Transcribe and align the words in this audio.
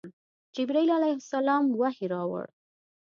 جبرائیل 0.55 0.89
علیه 0.97 1.15
السلام 1.19 1.63
وحی 1.79 2.07
راوړ. 2.13 2.45